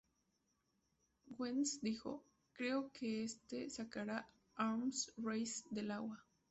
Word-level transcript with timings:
Wentz 1.37 1.79
dijo: 1.79 2.23
"Creo 2.53 2.91
que 2.91 3.23
este 3.23 3.69
sacará 3.69 4.27
Arms 4.55 5.13
Race 5.17 5.63
del 5.69 5.91
agua. 5.91 6.25